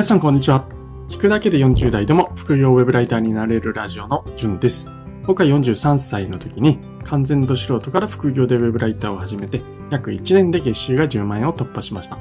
[0.00, 0.64] 皆さんこんにちは。
[1.08, 4.88] 聞くだけで40代でも副業ウェブライターになれるラジオのじゅんです。
[5.26, 9.60] 僕は43歳の時に完全度素人から副業でウェブライターを始めて
[9.90, 12.18] 約1年で月収が10万円を突破しました。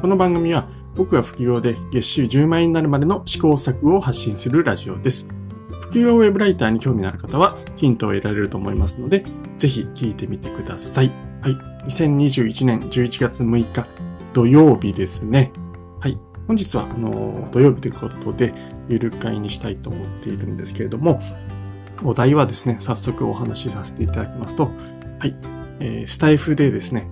[0.00, 5.28] この番組は僕が副業で月収10万円になるまでの試行錯誤を発信するラジオです。
[5.82, 9.24] 副業ウェブライターに興味のある方はヒントを得られると思いますので、
[9.56, 11.12] ぜひ聞いてみてください。
[11.40, 11.52] はい。
[11.88, 13.86] 2021年11月6日
[14.32, 15.52] 土曜日ですね。
[16.46, 18.52] 本日は、あの、土曜日ということで、
[18.88, 21.20] ゆる会にしたいと思っているんですけれども、
[22.04, 24.66] お題はですね、早速お話しさせていただきますと、
[25.18, 25.36] はい。
[25.80, 27.08] えー、スタイフでですね、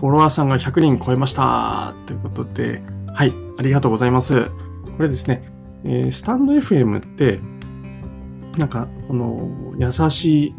[0.00, 2.82] フォロワーさんが100人超えましたということで、
[3.12, 3.32] はい。
[3.58, 4.46] ありがとうございます。
[4.96, 5.48] これですね、
[5.84, 7.40] えー、スタンド FM って、
[8.58, 10.54] なんか、この、優しい、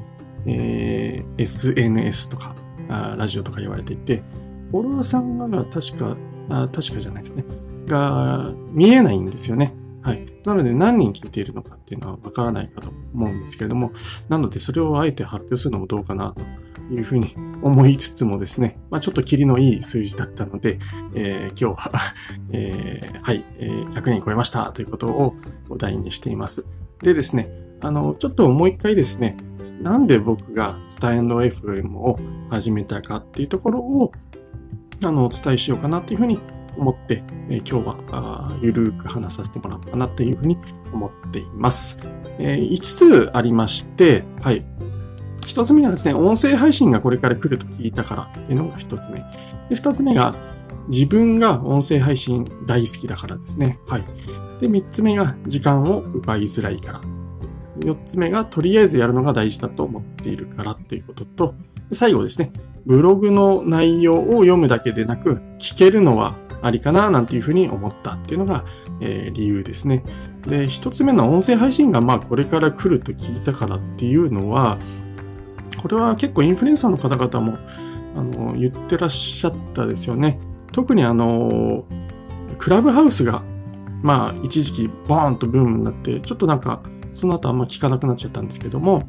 [0.45, 2.55] えー、SNS とか
[2.89, 4.23] あ、ラジオとか言われていて、
[4.71, 6.17] フォロワーさんが確か、
[6.49, 7.45] あ確かじゃないですね。
[7.85, 9.73] が見えないんですよね。
[10.01, 10.25] はい。
[10.45, 13.91] なので何人聞いているのかっていうのはわからないかと思うんですけれども、
[14.29, 20.77] なのでそれをあえて発表するのもどうかなというふうに思いつつもですね、 まあ、ちょっとキリのいい数字だったので、
[21.15, 21.91] えー、今日は
[22.51, 25.35] えー、はい、えー、100人超えましたということを
[25.69, 26.65] お題にしています。
[27.01, 27.49] でですね、
[27.81, 29.37] あの、ちょっともう一回ですね、
[29.81, 32.19] なんで僕がスタンド FM を
[32.49, 34.11] 始めたかっていうところを、
[35.03, 36.39] あの、お伝えしようかなというふうに
[36.77, 40.57] 思って、え、今日はゆるーく話させてもらおうかなというふうに
[40.93, 41.99] 思っています。
[42.39, 44.65] え、5つありまして、はい。
[45.41, 49.19] 1つ目がですね、音声配信がこれから来ると聞いたからっていうのが1つ目。
[49.69, 50.35] で、2つ目が、
[50.87, 53.79] 自分が音声配信大好きだからですね。
[53.87, 54.03] はい。
[54.59, 57.01] で、3つ目が、時間を奪いづらいから。
[57.79, 61.55] 4つ目が、とりあえずやるのが大事だと思っているからっていうことと、
[61.91, 62.51] 最後ですね、
[62.85, 68.65] ブログの内容を読むだけでなく、聞けるのはありかななんていうふうに思ったっていうのが、
[68.99, 70.03] えー、理由ですね。
[70.47, 74.77] で、一つ目の音声配信がまあこれから来ると聞いたからっていうのは、
[75.81, 77.57] これは結構インフルエンサーの方々も
[78.15, 80.39] あの言ってらっしゃったですよね。
[80.71, 81.85] 特にあの、
[82.57, 83.43] クラブハウスが
[84.01, 86.81] まあ一時期ボーンとブームになって、ちょっとなんか
[87.13, 89.07] その後あんま聞かなくなっちゃったんですけども、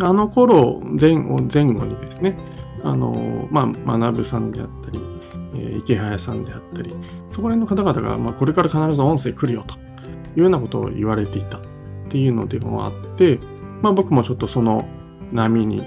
[0.00, 2.36] あの頃前後前後にですね、
[2.82, 5.00] あの、まあ、学さんであったり、
[5.58, 6.94] え池早さんであったり、
[7.30, 9.78] そこら辺の方々が、まあ、これから必ず音声来るよとい
[10.36, 11.60] うようなことを言われていた。
[12.06, 13.38] っていうのでもあって、
[13.82, 14.88] まあ僕もちょっとその
[15.32, 15.82] 波に、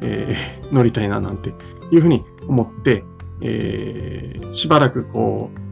[0.00, 1.54] えー、 乗りたいななんて
[1.90, 3.04] いうふうに思って、
[3.40, 5.62] えー、しばらくこう、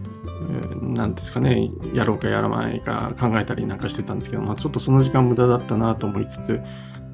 [0.82, 6.60] なんですかね、やろうかやらないか考えたりなんかしてたんですけど、まあちょっとその時間無駄だったなと思いつつ、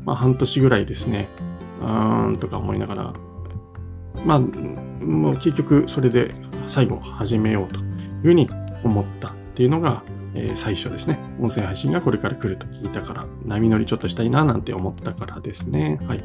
[0.04, 1.28] まあ半年ぐらいですね、
[1.82, 3.12] うーんとか思いながら、
[4.24, 6.30] まあ、もう結局それで
[6.66, 7.86] 最後始めようという
[8.22, 8.48] ふうに
[8.84, 10.02] 思ったっていうのが、
[10.34, 11.18] えー、最初ですね。
[11.40, 15.98] 音声配信がこれから来ると聞いたから、波乗りちょっとしたいななんて思ったからですね。
[16.06, 16.24] はい。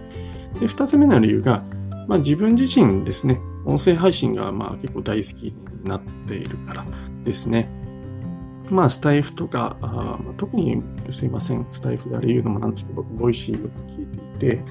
[0.59, 1.63] で、二つ目の理由が、
[2.07, 6.85] まあ自分自身ですね、音声配信がまあ結構大好きになっているから
[7.23, 7.69] ですね。
[8.72, 10.81] まあ、スタエフとか、あまあ、特に
[11.12, 14.08] すいません、スタエフであれ言うのもなんですけど、僕、 Voicy を聞い
[14.40, 14.63] ていて、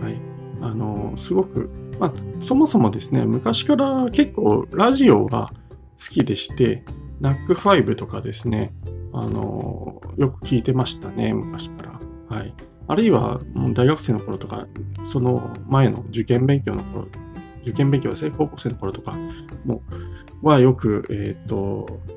[0.00, 0.20] はい、
[0.60, 1.68] あの、すごく
[1.98, 5.52] まあ、そもそもですね、昔から結構ラジオが
[5.98, 6.84] 好きでして、
[7.20, 8.74] NACK5 とかですね、
[9.12, 12.36] あの、よく聞いてましたね、昔から。
[12.36, 12.54] はい。
[12.86, 14.66] あるいは、もう大学生の頃とか、
[15.04, 17.06] その前の受験勉強の頃、
[17.62, 19.16] 受験勉強ですね、高校生の頃とか
[19.64, 19.82] も、
[20.42, 21.56] はよく、えっ、ー、と、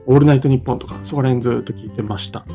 [0.06, 2.46] オールナイトニッポンとか、そこら辺ずっと聞いてました。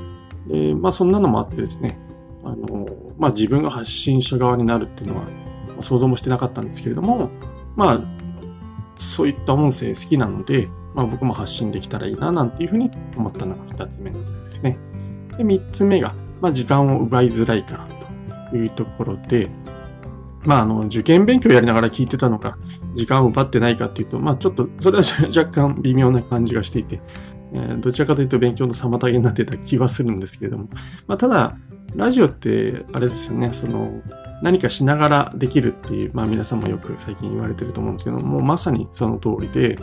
[0.46, 1.98] で、まあそんなのもあってですね、
[2.44, 2.86] あの、
[3.18, 5.24] まあ自分が発信者側になるっていうのは、
[5.82, 7.30] 想像もしてなかったんですけれども、
[7.76, 8.00] まあ、
[8.96, 14.78] そういった音声好きなので、まあ僕も発信できたらいいななんていうふうに思ったのが二つ目のですね。
[15.36, 19.48] で、三つ目が、まあ時間を奪いづらいからというところで、
[20.44, 22.58] まああの、受験勉強やりながら聞いてたのか、
[22.94, 25.04] 時間を奪ってないかっていうと、まあちょっと、それは
[25.36, 27.00] 若干微妙な感じがしていて、
[27.54, 30.68] え、どちらかというと勉強の妨げになってた気はするんですけれども、
[31.06, 31.56] まあただ、
[31.94, 34.02] ラジオって、あれですよね、その、
[34.42, 39.78] 何かしながらできるっていう、まあ皆さんもよく最近言われてると思うんですけどもう、まさにその通りで、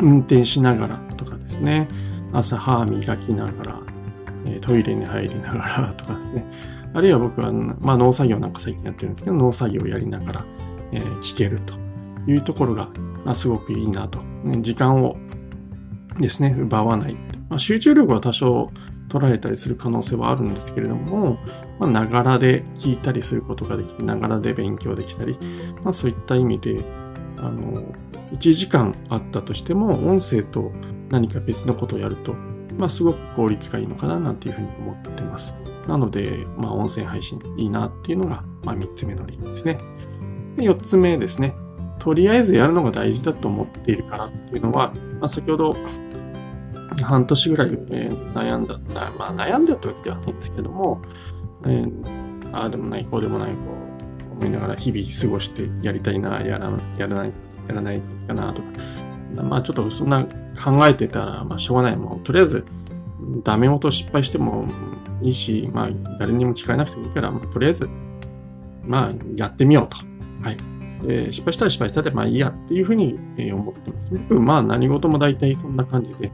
[0.00, 1.88] 運転しながらとかですね、
[2.32, 3.80] 朝歯磨きながら、
[4.60, 6.44] トイレに入りながらとかですね、
[6.94, 10.44] あるいは僕は、まあ農作業なんか最近やってるんですけど、農作業をやりながら、
[10.92, 11.74] え、聞けると
[12.26, 12.88] いうところが、
[13.24, 14.20] まあ、すごくいいなと。
[14.60, 15.16] 時間を
[16.18, 17.14] ですね、奪わない。
[17.48, 18.70] まあ、集中力は多少
[19.08, 21.38] 取られたりする可能性はあるんですけれども、
[21.78, 25.38] まあ、ながらで聞いたりすることができて、ながらで勉強できたり、
[25.82, 26.80] まあ、そういった意味で、
[27.38, 27.82] あの、
[28.32, 30.72] 1時間あったとしても、音声と
[31.08, 32.34] 何か別のことをやると、
[32.78, 35.54] まあ、すごく効率がいいのかななんていうふうに思ってます。
[35.86, 39.78] なので、まあ、音声配信いいなっていうのが、まあ、3つ目の理由ですね。
[40.56, 41.54] で、4つ目ですね。
[41.98, 45.74] とりあえずやるのが大事だと思っているからっていうのは、まあ、先ほど
[47.02, 48.78] 半年ぐらい、えー、悩んだ、
[49.18, 51.02] まあ、悩んだとわけではないんですけども、
[51.64, 53.56] えー、ああでもない、こうでもない、こ
[54.30, 57.32] う思いながら日々過ごしてやりたいな、やらやらない、
[57.68, 58.68] やらないかなとか、
[59.42, 61.96] まあちょっとそんな考えてたら、まあしょうがない。
[61.96, 62.64] もうとりあえず、
[63.44, 64.66] ダメ元失敗しても
[65.22, 67.88] いいし、まあ誰にも聞かれなくてもいいから、まあ、とりあえず、
[68.84, 69.96] まあやってみようと。
[70.42, 70.77] はい。
[71.02, 73.18] で失敗したら失敗したでまあいいやっていうふうに
[73.52, 74.10] 思ってます。
[74.10, 76.30] 僕、まあ何事も大体そんな感じで、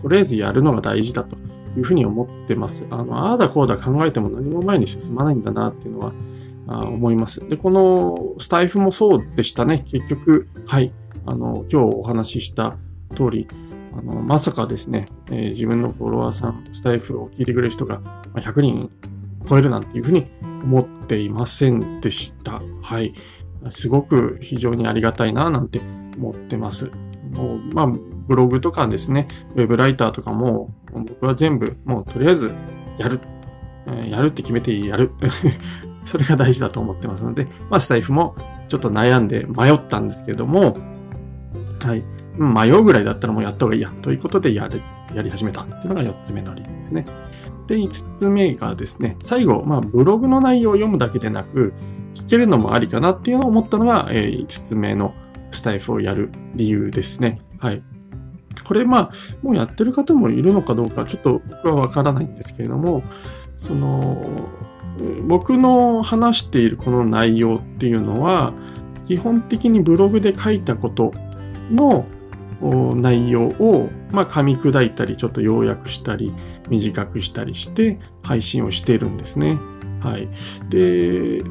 [0.00, 1.36] とりあえずやるのが大事だと
[1.76, 2.86] いうふうに思ってます。
[2.90, 6.12] あの、ああだこうだ考えても何も前に進まないんだなっていうのは
[6.66, 7.46] 思います。
[7.48, 9.84] で、このスタイフもそうでしたね。
[9.86, 10.92] 結局、はい。
[11.26, 12.76] あの、今日お話しした
[13.14, 13.48] 通り、
[13.96, 18.00] あの、まさかですね、えー、自分のフォロワーさん、スタイフを聞いてくれる人が
[18.34, 18.90] 100人
[19.48, 22.62] 超えるなんていうふうに思っていませんでした。
[22.82, 23.14] はい。
[23.70, 25.80] すごく非常にありがたいななんて
[26.16, 26.90] 思ってます。
[27.32, 32.52] もう、まあ、ブログとかですね、ウェブライターとかも、僕は全部、もうとりあえず
[32.98, 33.20] やる。
[34.10, 35.12] やるって決めてやる。
[36.04, 38.36] それが大事だと思ってますので、まあ、スタイフも
[38.68, 40.76] ちょっと悩んで迷ったんですけども、
[41.84, 42.04] はい。
[42.38, 43.90] 迷うぐらいだったらもうやった方がいいや。
[44.02, 44.80] ということでやる、
[45.14, 47.06] やり始めたっていうのが4つ目の理由ですね。
[47.66, 51.72] で、5つ目がですね、最後、まあ、ブログの内容を読むだけでなく、
[52.22, 55.14] 聞けるのもありかなっていうのを思ったのが、えー、5つ目の
[55.50, 57.40] スタイフをやる理由ですね。
[57.58, 57.82] はい。
[58.64, 59.10] これ、まあ、
[59.42, 63.02] もうやってる方もいるのかどうか、ちょっと僕はわからないんですけれども、
[63.56, 64.24] その、
[65.26, 68.54] 僕の話しているこの内容っていうのは、
[69.06, 71.12] 基本的にブログで書いたこと
[71.70, 72.06] の
[72.96, 76.32] 内容を、まあ、噛み砕いたり、ちょっと要約したり、
[76.68, 79.58] 短くしたりして配信をしているんですね。
[80.00, 80.28] はい。
[80.68, 81.42] で、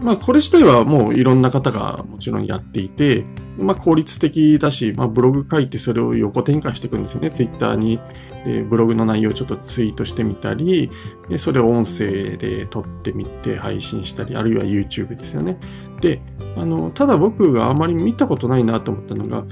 [0.00, 3.24] まあ、これ自体はもういろんな方がもちろんやっていて、
[3.58, 7.30] まあ、効率的だし、まあ、ブログ書いてそれを横展開していくんですよね。
[7.30, 7.98] ツイッターに、
[8.46, 10.90] えブログの内容をちょっとツイートしてみたり、
[11.38, 15.58] それを音声で撮ってみて配信したり、あるいは YouTube ですよね。
[16.00, 16.22] で、
[16.56, 19.44] あの、ただ僕があまり見たことないなと思ったのが、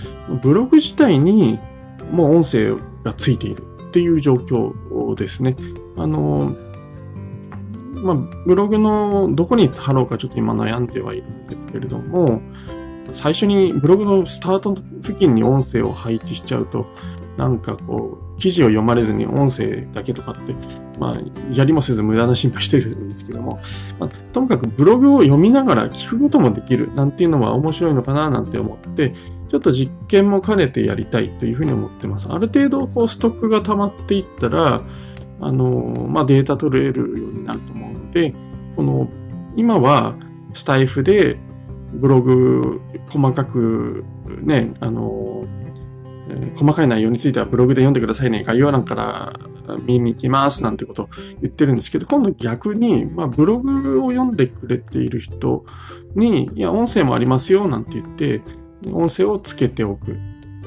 [0.43, 1.58] ブログ自体に
[2.12, 5.56] もう音声がついているっていう状況ですね。
[5.96, 6.54] あの、
[8.06, 8.17] まあ、
[8.47, 12.41] ブログのどこに貼ろうかちょっと今悩んではいるんですけれども、
[13.12, 16.87] 最初にブログのスタート付近に音声を配置しちゃうと、
[17.37, 20.55] なんかこう、記事を読まれずに音声だけとかって、
[20.99, 23.61] まあ、やりもせず無駄な心配してるんですけども、
[23.99, 29.14] まあ、ともかくブログを読みながら聞くこともできるなんていうのは面白いのかななんて思って、
[29.49, 32.26] ちょっと実験も兼ねてやりたいというふうに思ってます。
[32.31, 34.82] ある程度こうストックが溜まっていったら、
[35.41, 38.32] あの、まあ、データ取れるようになると思うで、
[38.76, 39.08] この、
[39.56, 40.16] 今は
[40.54, 41.36] スタイフで
[41.92, 42.80] ブログ
[43.10, 44.04] 細かく
[44.42, 45.44] ね、あの、
[46.30, 48.42] え細かい内容についてはブログで読んでくださいね。
[48.42, 49.38] 概要欄から
[49.82, 51.08] 見に行きますなんてことを
[51.42, 55.66] 言ってるんですけど、今度逆に、まあ、ブログを読んでくれている人
[56.14, 58.40] に、いや、音声もありますよなんて言って、
[58.90, 60.16] 音声をつけておく。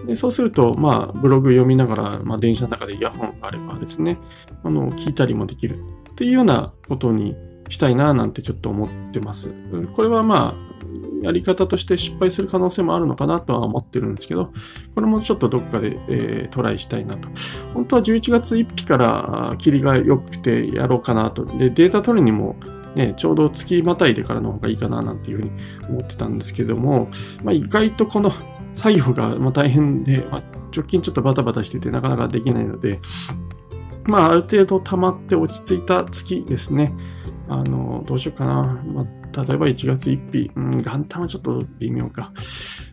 [0.06, 4.18] でそうすると、まあ、ブログ読みながら、まあ、電車の中でイヤホンがあればですね、
[4.64, 5.84] あの、聞いたりもできる
[6.20, 7.34] っていうようなことに
[7.70, 9.54] したいな、なんてちょっと思ってます。
[9.96, 14.52] これはまあ、やり方として失敗する可能性もあるのかなとは思ってるんですけど、
[14.96, 17.30] これもちょっとどっかで、えー、トライしたいなと。
[17.74, 21.46] 本当は11月1日から霧が良くてやろうかなと。
[21.46, 22.58] で、データ取りにも
[22.96, 25.52] ね、ちょうど月またいでからの方がいいかななんていうふうに
[25.88, 27.10] 思ってたんですけども、
[27.46, 28.34] まあ、意外とこの
[28.76, 30.44] 作業がま大変で、まあ、
[30.76, 33.00] 直近ちょっとバタバタしててなかなかできないので、
[34.06, 36.94] まあ、ある程度溜まって落ち着いた月ですね。
[37.48, 38.82] あの、どうしようかな。
[38.86, 42.32] まあ、例えば1月1日、うん、元旦はちょっと微妙か。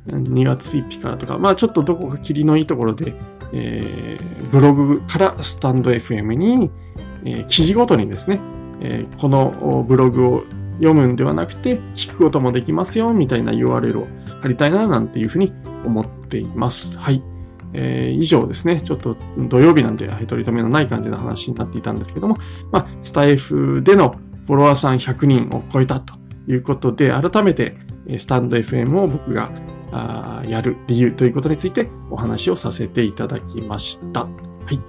[0.07, 3.15] 2月1日からとか、まあちょっとどこか霧のいいところで、
[3.53, 6.71] えー、ブログからスタンド FM に、
[7.25, 8.41] えー、記事ごとにですね、
[8.81, 10.45] えー、このブログを
[10.75, 14.07] 読むんではなくて、聞くこともできますよ、みたいな URL を
[14.43, 15.53] 貼りたいな、なんていうふうに
[15.85, 16.97] 思っています。
[16.99, 17.23] はい。
[17.79, 18.81] えー、以上ですね。
[18.83, 22.39] ちょっと土曜日なんで、取り留めのない感じの話になっていたんですけども、
[22.73, 24.17] まあ、スタイフでの
[24.47, 26.15] フォロワーさん100人を超えたと
[26.49, 27.77] いうことで、改めて
[28.17, 29.51] スタンド FM を僕が
[30.47, 34.21] やる理由ということについてお話をさせていただきました。
[34.21, 34.29] は
[34.71, 34.81] い。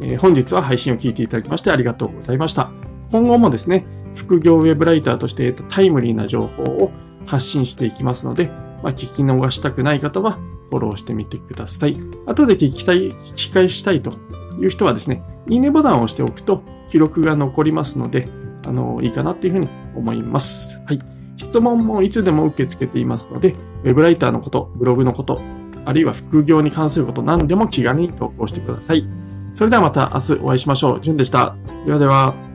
[0.00, 2.70] えー、本日は配信を聞いていただきましてありがとうございました。
[3.10, 6.92] 今後もですね、副業ウェブライターとしてタイムリーな情報を
[7.26, 8.46] 発信していきますので、
[8.82, 10.38] まあ、聞き逃したくない方は、
[10.70, 11.96] フォローしてみてください。
[12.26, 14.12] 後で聞きたい、聞き返したいと
[14.60, 18.28] いう人はですね、いいねボタンを押しておくと記録が残りますので、
[18.64, 20.78] あの、いいかなっていうふうに思います。
[20.86, 21.00] はい。
[21.36, 23.54] 質問もいつでも受け付けていますので、
[23.84, 25.40] ウェブライターのこと、ブログのこと、
[25.84, 29.06] あるいは副業に関すること何でも気軽に投稿してください。
[29.54, 31.00] それではまた明日お会いしましょう。
[31.00, 31.56] じゅんでした。
[31.86, 32.45] ではでは。